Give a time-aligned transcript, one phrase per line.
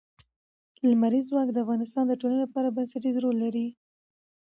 [0.89, 3.67] لمریز ځواک د افغانستان د ټولنې لپاره بنسټيز رول لري.